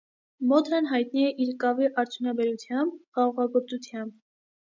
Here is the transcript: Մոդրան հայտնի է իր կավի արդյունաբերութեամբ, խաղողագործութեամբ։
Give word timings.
Մոդրան 0.51 0.87
հայտնի 0.91 1.25
է 1.27 1.29
իր 1.45 1.51
կավի 1.63 1.89
արդյունաբերութեամբ, 2.05 2.97
խաղողագործութեամբ։ 3.19 4.19